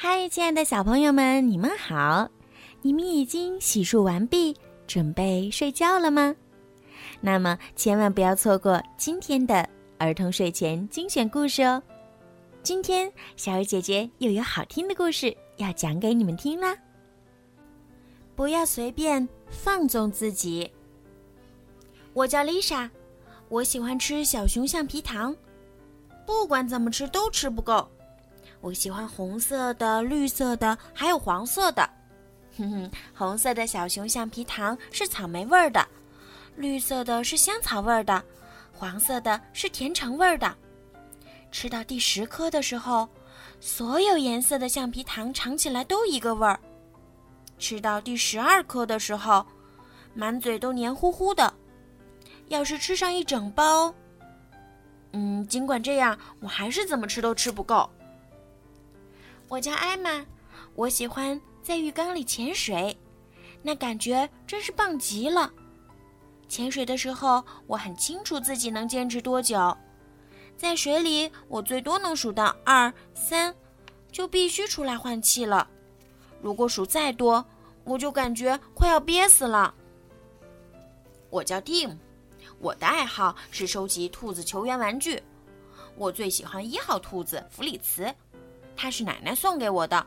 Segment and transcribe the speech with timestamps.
[0.00, 2.30] 嗨，亲爱的小朋友们，你们好！
[2.82, 6.36] 你们已经洗漱完毕，准备睡觉了吗？
[7.20, 11.82] 那么千万不要错过今天的儿童睡前精选故事哦！
[12.62, 16.76] 今天小鱼姐姐又有好听的故事要讲给你们听啦！
[18.36, 20.70] 不要随便放纵自己。
[22.12, 22.88] 我叫丽莎，
[23.48, 25.34] 我喜欢吃小熊橡皮糖，
[26.24, 27.90] 不管怎么吃都吃不够。
[28.60, 31.88] 我喜欢红色的、绿色的，还有黄色的。
[32.56, 35.86] 哼哼，红色的小熊橡皮糖是草莓味儿的，
[36.56, 38.22] 绿色的是香草味儿的，
[38.72, 40.52] 黄色的是甜橙味儿的。
[41.52, 43.08] 吃到第十颗的时候，
[43.60, 46.58] 所有颜色的橡皮糖尝起来都一个味儿。
[47.58, 49.46] 吃到第十二颗的时候，
[50.14, 51.54] 满嘴都黏糊糊的。
[52.48, 53.94] 要是吃上一整包，
[55.12, 57.88] 嗯，尽管这样，我还是怎么吃都吃不够。
[59.48, 60.24] 我叫艾玛，
[60.74, 62.96] 我喜欢在浴缸里潜水，
[63.62, 65.50] 那感觉真是棒极了。
[66.48, 69.76] 潜水的时候，我很清楚自己能坚持多久。
[70.56, 73.54] 在水里，我最多能数到二三，
[74.12, 75.68] 就必须出来换气了。
[76.42, 77.44] 如果数再多，
[77.84, 79.74] 我就感觉快要憋死了。
[81.30, 81.96] 我叫 Tim，
[82.58, 85.22] 我的爱好是收集兔子球员玩具，
[85.96, 88.14] 我最喜欢一号兔子弗里茨。
[88.80, 90.06] 他是奶奶送给我的，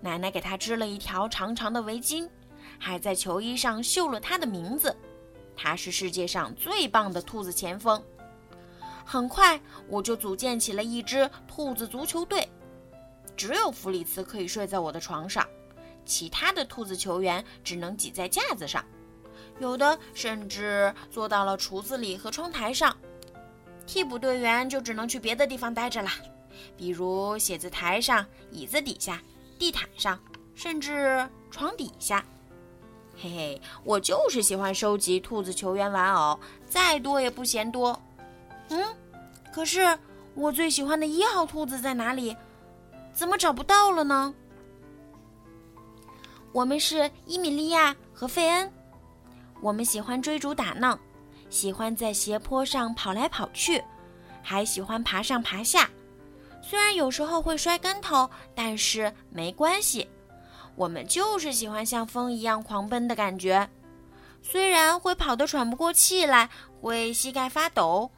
[0.00, 2.26] 奶奶给他织了一条长长的围巾，
[2.78, 4.96] 还在球衣上绣了他的名字。
[5.54, 8.02] 他是世界上最棒的兔子前锋。
[9.04, 12.48] 很快，我就组建起了一支兔子足球队。
[13.36, 15.46] 只有弗里茨可以睡在我的床上，
[16.06, 18.82] 其他的兔子球员只能挤在架子上，
[19.58, 22.96] 有的甚至坐到了橱子里和窗台上。
[23.86, 26.08] 替补队员就只能去别的地方待着了。
[26.76, 29.20] 比如写字台上、椅子底下、
[29.58, 30.18] 地毯上，
[30.54, 32.24] 甚至床底下。
[33.16, 36.38] 嘿嘿，我就是喜欢收集兔子球员玩偶，
[36.68, 38.00] 再多也不嫌多。
[38.70, 38.82] 嗯，
[39.52, 39.98] 可是
[40.34, 42.36] 我最喜欢的一号兔子在哪里？
[43.12, 44.34] 怎么找不到了呢？
[46.52, 48.72] 我们是伊米利亚和费恩，
[49.60, 50.98] 我们喜欢追逐打闹，
[51.50, 53.82] 喜欢在斜坡上跑来跑去，
[54.42, 55.88] 还喜欢爬上爬下。
[56.62, 60.08] 虽然有时候会摔跟头，但是没关系。
[60.74, 63.68] 我们就是喜欢像风一样狂奔的感觉。
[64.40, 66.48] 虽然会跑得喘不过气来，
[66.80, 68.10] 会膝盖发抖，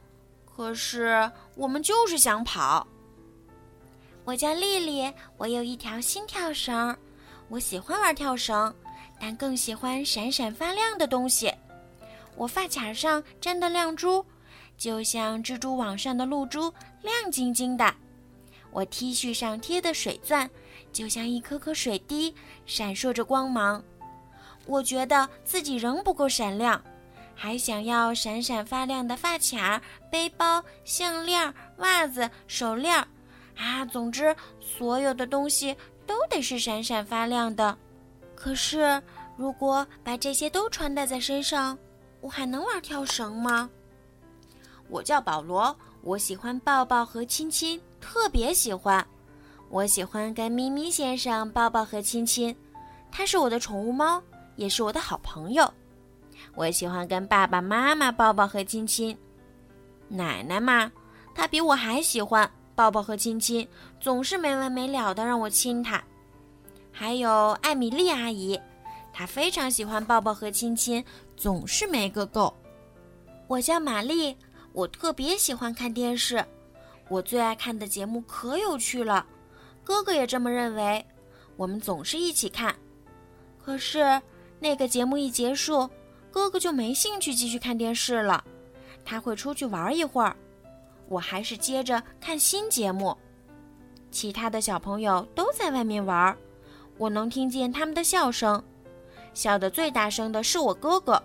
[0.45, 2.87] 可是我们就是想跑。
[4.25, 6.97] 我叫丽丽，我有一条新跳绳。
[7.49, 8.75] 我喜欢玩跳绳，
[9.21, 11.53] 但更喜欢闪闪发亮的东西。
[12.37, 14.25] 我发卡上粘的亮珠，
[14.79, 16.73] 就像蜘蛛网上的露珠，
[17.03, 17.95] 亮晶晶的。
[18.75, 20.51] 我 T 恤上贴的水钻，
[20.93, 22.35] 就像一颗颗水滴，
[22.67, 23.81] 闪烁着光芒。
[24.67, 26.83] 我觉得自己仍不够闪亮，
[27.37, 29.81] 还想要闪闪发亮的发卡、
[30.11, 32.97] 背包、项链、袜子、手链，
[33.57, 37.79] 啊，总之，所有的东西都得是闪闪发亮的。
[38.35, 39.01] 可是，
[39.37, 41.79] 如果把这些都穿戴在身上，
[42.21, 43.71] 我还能玩跳绳吗？
[44.89, 47.81] 我叫保罗，我喜欢抱抱和亲亲。
[48.05, 49.05] 特别喜欢，
[49.71, 52.55] 我喜欢跟咪咪先生抱抱和亲亲，
[53.11, 54.23] 它是我的宠物猫，
[54.57, 55.73] 也是我的好朋友。
[56.55, 59.17] 我喜欢跟爸爸妈妈抱抱和亲亲，
[60.07, 60.93] 奶奶嘛，
[61.35, 63.67] 她比我还喜欢抱抱和亲亲，
[63.99, 66.05] 总是没完没了的让我亲她。
[66.93, 68.61] 还有艾米丽阿姨，
[69.15, 71.03] 她非常喜欢抱抱和亲亲，
[71.39, 72.55] 总是没个够。
[73.49, 74.37] 我叫玛丽，
[74.75, 76.45] 我特别喜欢看电视。
[77.09, 79.27] 我最爱看的节目可有趣了，
[79.83, 81.05] 哥哥也这么认为。
[81.57, 82.75] 我们总是一起看，
[83.65, 84.21] 可是
[84.59, 85.89] 那个节目一结束，
[86.33, 88.43] 哥哥就没兴趣继续看电视了，
[89.05, 90.35] 他会出去玩一会儿，
[91.09, 93.17] 我还是接着看新节目。
[94.11, 96.37] 其他的小朋友都在外面玩，
[96.99, 98.61] 我能听见他们的笑声，
[99.33, 101.23] 笑得最大声的是我哥哥。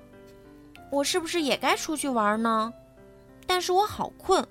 [0.91, 2.71] 我是不是也该出去玩呢？
[3.47, 4.47] 但是我好困。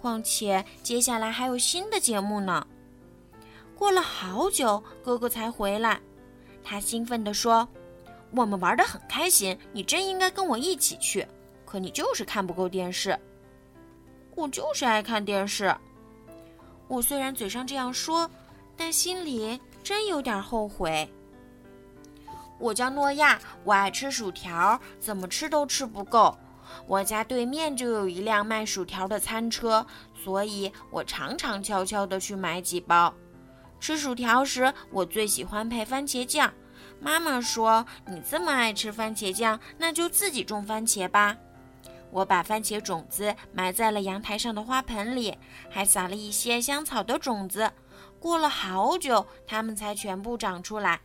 [0.00, 2.66] 况且接下来还有新的节目呢。
[3.74, 6.00] 过了好久，哥哥才回来。
[6.64, 7.66] 他兴奋地说
[8.30, 11.26] ：“我们玩得很开心，你真应该跟我一起去。
[11.64, 13.18] 可你就是看不够电视。”
[14.34, 15.74] 我就是爱看电视。
[16.86, 18.30] 我虽然嘴上这样说，
[18.76, 21.08] 但心里真有点后悔。
[22.58, 26.36] 我叫诺亚，我爱吃薯条，怎么吃都吃不够。
[26.86, 33.12] 我家对面就有一辆卖薯条的餐车，所以我常常悄悄地去买几包。
[33.80, 36.52] 吃薯条时，我最喜欢配番茄酱。
[37.00, 41.36] 妈妈说：“你这么爱吃番茄酱，那就自己种番茄吧。”
[42.10, 45.36] 我把番茄种子埋在了阳台上的花盆里，
[45.70, 47.70] 还撒了一些香草的种子。
[48.18, 51.00] 过了好久，它们才全部长出来。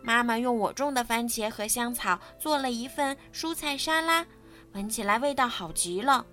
[0.00, 4.24] 妈妈用我种的番茄和香草做了一份蔬菜沙拉，
[4.72, 6.24] 闻起来味道好极了。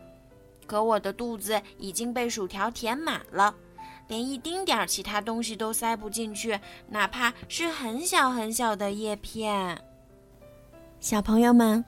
[0.68, 3.56] 可我的肚子已经被薯条填满了。
[4.08, 9.84] 连一丁点儿其他东西都塞不进去，哪怕是很小很小的叶片。
[11.00, 11.84] 小朋友们，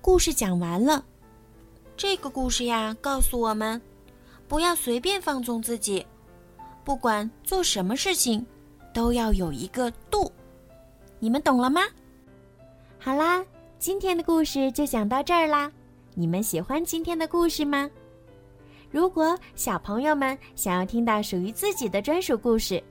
[0.00, 1.04] 故事讲完了。
[1.96, 3.80] 这个故事呀，告诉我们，
[4.48, 6.04] 不要随便放纵自己，
[6.82, 8.44] 不管做什么事情，
[8.92, 10.32] 都要有一个度。
[11.20, 11.82] 你们懂了吗？
[12.98, 13.44] 好啦，
[13.78, 15.70] 今天的故事就讲到这儿啦。
[16.14, 17.88] 你们喜欢今天的故事吗？
[18.90, 22.82] 如果小朋友们想要听到属于自己的专属故事，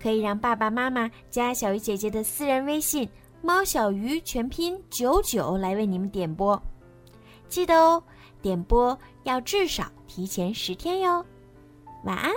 [0.00, 3.08] 可以让爸爸妈妈加小鱼姐姐的私人微信
[3.42, 6.60] “猫小鱼”全拼九九来为你们点播。
[7.48, 8.02] 记得哦，
[8.40, 11.24] 点播要至少提前十天哟。
[12.04, 12.32] 晚安。